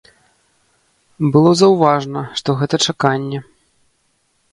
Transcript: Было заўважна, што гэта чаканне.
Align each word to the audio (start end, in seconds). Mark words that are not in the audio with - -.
Было 1.35 1.51
заўважна, 1.61 2.19
што 2.39 2.49
гэта 2.61 2.75
чаканне. 2.87 3.39